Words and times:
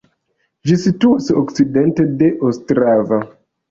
Ĝi 0.69 0.77
situas 0.85 1.29
okcidente 1.43 2.09
de 2.25 2.35
Ostrava. 2.53 3.27